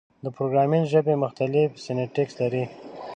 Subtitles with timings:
[0.23, 2.63] د پروګرامینګ ژبې مختلف سینټکس لري.